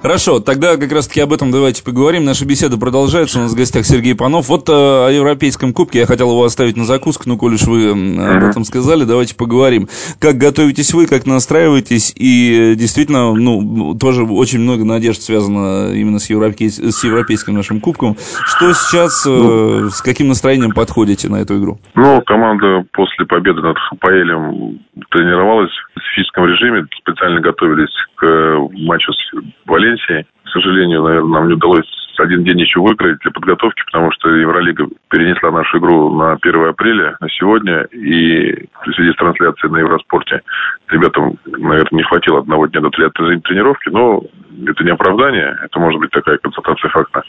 Хорошо, 0.00 0.38
тогда 0.38 0.76
как 0.76 0.92
раз-таки 0.92 1.20
об 1.20 1.32
этом 1.32 1.50
давайте 1.50 1.82
поговорим. 1.82 2.24
Наша 2.24 2.46
беседа 2.46 2.78
продолжается. 2.78 3.40
У 3.40 3.42
нас 3.42 3.52
в 3.52 3.56
гостях 3.56 3.84
Сергей 3.84 4.14
Панов. 4.14 4.48
Вот 4.48 4.68
э, 4.68 4.72
о 4.72 5.10
Европейском 5.10 5.72
кубке 5.72 5.98
я 5.98 6.06
хотел 6.06 6.30
его 6.30 6.44
оставить 6.44 6.76
на 6.76 6.84
закуску, 6.84 7.24
ну, 7.26 7.36
коль 7.36 7.54
уж 7.54 7.64
вы 7.64 7.90
об 7.90 8.44
этом 8.44 8.62
сказали, 8.62 9.02
давайте 9.02 9.34
поговорим. 9.34 9.88
Как 10.20 10.36
готовитесь 10.36 10.94
вы, 10.94 11.08
как 11.08 11.26
настраиваетесь, 11.26 12.12
и 12.14 12.74
действительно, 12.76 13.34
ну, 13.34 13.96
тоже 13.98 14.22
очень 14.22 14.60
много 14.60 14.84
надежд 14.84 15.20
связано 15.20 15.92
именно 15.92 16.20
с, 16.20 16.30
европей... 16.30 16.70
с 16.70 17.02
Европейским 17.02 17.54
нашим 17.54 17.80
кубком. 17.80 18.16
Что 18.44 18.72
сейчас, 18.74 19.26
э, 19.26 19.30
ну, 19.30 19.90
с 19.90 20.00
каким 20.00 20.28
настроением 20.28 20.70
подходите 20.70 21.28
на 21.28 21.36
эту 21.36 21.58
игру? 21.58 21.80
Ну, 21.96 22.22
команда 22.22 22.84
после 22.92 23.26
победы 23.26 23.62
над 23.62 23.76
ХПЛем 23.76 24.78
тренировалась 25.10 25.72
в 25.96 26.00
физическом 26.14 26.46
режиме, 26.46 26.86
специально 27.02 27.40
готовились 27.40 27.90
к 28.18 28.68
матчу 28.72 29.12
с 29.12 29.32
Валенсией. 29.66 30.26
К 30.44 30.48
сожалению, 30.50 31.02
наверное, 31.02 31.30
нам 31.30 31.48
не 31.48 31.54
удалось 31.54 31.86
один 32.18 32.42
день 32.42 32.60
еще 32.60 32.80
выкроить 32.80 33.18
для 33.20 33.30
подготовки, 33.30 33.82
потому 33.86 34.10
что 34.12 34.28
Евролига 34.28 34.88
перенесла 35.08 35.52
нашу 35.52 35.78
игру 35.78 36.12
на 36.18 36.32
1 36.32 36.68
апреля, 36.68 37.16
на 37.20 37.28
сегодня, 37.28 37.82
и 37.92 38.66
в 38.84 38.92
связи 38.92 39.12
с 39.12 39.16
трансляцией 39.16 39.72
на 39.72 39.78
Евроспорте 39.78 40.42
ребятам, 40.88 41.38
наверное, 41.46 41.98
не 41.98 42.02
хватило 42.02 42.40
одного 42.40 42.66
дня 42.66 42.80
до 42.80 42.90
тренировки, 42.90 43.88
но 43.90 44.24
это 44.66 44.82
не 44.82 44.90
оправдание, 44.90 45.56
это 45.62 45.78
может 45.78 46.00
быть 46.00 46.10
такая 46.10 46.38
констатация 46.38 46.90
факта. 46.90 47.22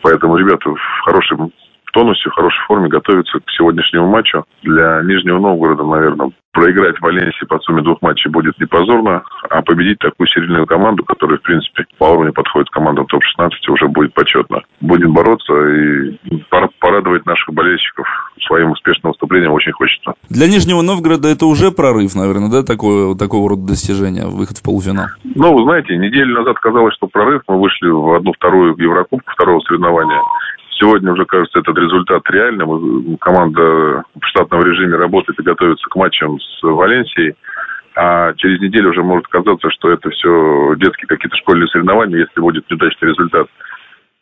Поэтому 0.00 0.36
ребята 0.36 0.70
в 0.70 1.00
хорошем 1.04 1.52
тонусе, 1.92 2.28
в 2.28 2.34
хорошей 2.34 2.64
форме 2.66 2.88
готовятся 2.88 3.38
к 3.38 3.50
сегодняшнему 3.50 4.08
матчу. 4.08 4.44
Для 4.62 5.00
Нижнего 5.02 5.38
Новгорода, 5.38 5.84
наверное, 5.84 6.32
проиграть 6.52 7.00
Валенсии 7.00 7.44
по 7.46 7.58
сумме 7.60 7.82
двух 7.82 8.02
матчей 8.02 8.30
будет 8.30 8.58
не 8.60 8.66
позорно, 8.66 9.22
а 9.48 9.62
победить 9.62 9.98
такую 9.98 10.26
сильную 10.28 10.66
команду, 10.66 11.04
которая, 11.04 11.38
в 11.38 11.42
принципе, 11.42 11.86
по 11.98 12.04
уровню 12.04 12.32
подходит 12.32 12.68
к 12.68 12.72
командам 12.72 13.06
топ-16, 13.06 13.50
уже 13.68 13.88
будет 13.88 14.12
почетно. 14.14 14.62
Будем 14.80 15.14
бороться 15.14 15.52
и 15.52 16.18
порадовать 16.78 17.24
наших 17.26 17.54
болельщиков 17.54 18.06
своим 18.46 18.72
успешным 18.72 19.12
выступлением 19.12 19.52
очень 19.52 19.72
хочется. 19.72 20.12
Для 20.28 20.46
Нижнего 20.46 20.82
Новгорода 20.82 21.28
это 21.28 21.46
уже 21.46 21.70
прорыв, 21.70 22.14
наверное, 22.14 22.50
да, 22.50 22.62
такое, 22.62 23.14
такого 23.14 23.48
рода 23.48 23.68
достижения, 23.68 24.26
выход 24.26 24.58
в 24.58 24.62
полуфинал? 24.62 25.06
Ну, 25.24 25.56
вы 25.56 25.64
знаете, 25.64 25.96
неделю 25.96 26.38
назад 26.38 26.58
казалось, 26.58 26.94
что 26.94 27.06
прорыв. 27.06 27.42
Мы 27.48 27.60
вышли 27.60 27.88
в 27.88 28.14
одну-вторую 28.14 28.76
Еврокубку 28.76 29.30
второго 29.32 29.60
соревнования. 29.60 30.20
Сегодня 30.82 31.12
уже, 31.12 31.24
кажется, 31.26 31.60
этот 31.60 31.78
результат 31.78 32.28
реальным. 32.28 33.16
Команда 33.18 34.02
в 34.20 34.26
штатном 34.26 34.62
режиме 34.62 34.96
работает 34.96 35.38
и 35.38 35.44
готовится 35.44 35.88
к 35.88 35.94
матчам 35.94 36.40
с 36.40 36.60
Валенсией. 36.60 37.36
А 37.94 38.34
через 38.34 38.60
неделю 38.60 38.90
уже 38.90 39.04
может 39.04 39.28
казаться, 39.28 39.70
что 39.70 39.92
это 39.92 40.10
все 40.10 40.74
детские 40.78 41.06
какие-то 41.06 41.36
школьные 41.36 41.68
соревнования, 41.68 42.18
если 42.18 42.40
будет 42.40 42.68
неудачный 42.68 43.10
результат. 43.10 43.46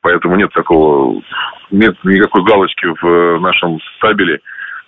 Поэтому 0.02 0.36
нет 0.36 0.52
такого, 0.52 1.22
нет 1.70 1.96
никакой 2.04 2.44
галочки 2.44 2.88
в 3.00 3.40
нашем 3.40 3.78
табеле, 4.02 4.40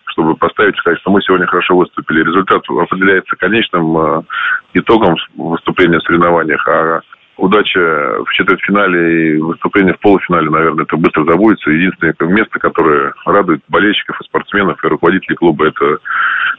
чтобы 0.09 0.37
поставить, 0.37 0.77
сказать, 0.77 1.01
что 1.01 1.11
мы 1.11 1.23
сегодня 1.23 1.47
хорошо 1.47 1.75
выступили. 1.75 2.23
Результат 2.23 2.63
определяется 2.69 3.35
конечным 3.37 3.97
э, 3.97 4.23
итогом 4.75 5.17
выступления 5.37 6.01
в 6.01 6.03
соревнованиях, 6.03 6.69
а 6.69 7.01
удача 7.37 8.23
в 8.25 8.33
четвертьфинале 8.33 9.37
и 9.37 9.37
выступление 9.39 9.95
в 9.95 10.01
полуфинале, 10.01 10.51
наверное, 10.51 10.85
это 10.85 10.97
быстро 10.97 11.25
забудется. 11.25 11.71
Единственное 11.71 12.15
место, 12.33 12.59
которое 12.59 13.13
радует 13.25 13.61
болельщиков 13.69 14.21
и 14.21 14.25
спортсменов 14.25 14.83
и 14.83 14.89
руководителей 14.89 15.37
клуба, 15.37 15.69
это 15.69 15.99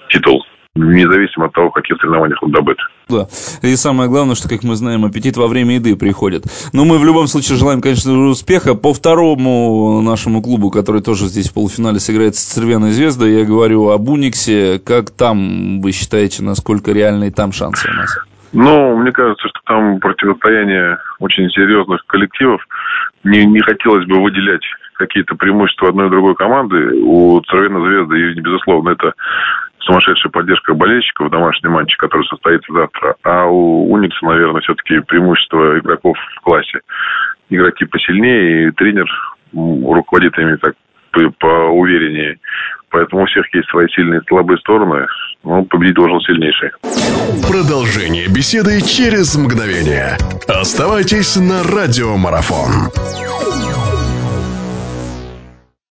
титул 0.10 0.44
независимо 0.76 1.46
от 1.46 1.54
того, 1.54 1.70
в 1.70 1.74
каких 1.74 1.98
соревнованиях 1.98 2.42
он 2.42 2.52
добыт. 2.52 2.78
Да. 3.08 3.28
И 3.62 3.76
самое 3.76 4.10
главное, 4.10 4.36
что, 4.36 4.50
как 4.50 4.64
мы 4.64 4.76
знаем, 4.76 5.06
аппетит 5.06 5.38
во 5.38 5.48
время 5.48 5.76
еды 5.76 5.96
приходит. 5.96 6.46
Но 6.74 6.84
мы 6.84 6.98
в 6.98 7.06
любом 7.06 7.28
случае 7.28 7.58
желаем, 7.58 7.82
конечно, 7.82 8.28
успеха. 8.28 8.74
По 8.74 8.94
второму 8.94 10.02
нашему 10.02 10.42
клубу, 10.42 10.72
который 10.72 11.02
тоже 11.02 11.28
здесь 11.28 11.50
в 11.50 11.54
полуфинале 11.54 12.00
сыграет 12.00 12.36
с 12.36 12.44
Цервяной 12.44 12.92
Звездой, 12.92 13.34
я 13.34 13.46
говорю 13.46 13.90
об 13.90 14.10
Униксе. 14.10 14.80
Как 14.80 15.12
там, 15.12 15.82
вы 15.82 15.92
считаете, 15.92 16.44
насколько 16.44 16.92
реальные 16.92 17.32
там 17.32 17.52
шансы 17.52 17.88
у 17.88 17.94
нас? 17.94 18.18
Ну, 18.54 18.96
мне 18.98 19.12
кажется, 19.12 19.48
что 19.48 19.60
там 19.66 20.00
противостояние 20.00 21.00
очень 21.20 21.50
серьезных 21.50 22.06
коллективов. 22.06 22.66
Не, 23.24 23.46
не 23.46 23.60
хотелось 23.62 24.06
бы 24.06 24.22
выделять 24.22 24.64
какие-то 24.94 25.36
преимущества 25.36 25.90
одной 25.90 26.08
и 26.08 26.12
другой 26.12 26.36
команды. 26.36 26.94
У 27.02 27.42
Цервена 27.42 27.82
Звезды, 27.82 28.40
безусловно, 28.40 28.92
это 28.92 29.14
сумасшедшая 29.80 30.32
поддержка 30.32 30.76
болельщиков 30.76 31.28
в 31.28 31.32
домашнем 31.32 31.72
матче, 31.72 31.98
который 31.98 32.28
состоится 32.28 32.72
завтра. 32.72 33.16
А 33.24 33.46
у 33.46 33.92
Уникса, 33.92 34.24
наверное, 34.24 34.62
все-таки 34.62 35.00
преимущество 35.00 35.80
игроков 35.80 36.16
в 36.38 36.42
классе. 36.42 36.82
Игроки 37.50 37.86
посильнее, 37.86 38.68
и 38.68 38.72
тренер 38.72 39.08
руководит 39.54 40.38
ими 40.38 40.58
так 40.58 40.76
поувереннее. 41.40 42.38
Поэтому 42.90 43.24
у 43.24 43.26
всех 43.26 43.52
есть 43.54 43.70
свои 43.70 43.88
сильные 43.90 44.22
и 44.22 44.28
слабые 44.28 44.58
стороны. 44.60 45.08
Но 45.44 45.64
победить 45.66 45.96
должен 45.96 46.20
сильнейший. 46.22 46.72
Продолжение 47.48 48.28
беседы 48.28 48.82
через 48.82 49.36
мгновение. 49.36 50.18
Оставайтесь 50.48 51.36
на 51.36 51.64
радиомарафон. 51.64 52.90